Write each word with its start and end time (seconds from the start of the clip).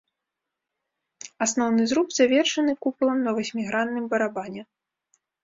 Асноўны 1.45 1.81
зруб 1.91 2.07
завершаны 2.21 2.71
купалам 2.87 3.17
на 3.27 3.31
васьмігранным 3.37 4.05
барабане. 4.17 4.61